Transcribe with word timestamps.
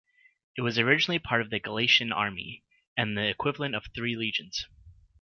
It 0.57 0.61
was 0.61 0.79
originally 0.79 1.19
part 1.19 1.41
of 1.41 1.51
the 1.51 1.59
Galatian 1.59 2.11
Army, 2.11 2.63
and 2.97 3.15
the 3.15 3.27
equivalent 3.27 3.75
of 3.75 3.85
three 3.93 4.15
legions. 4.15 4.65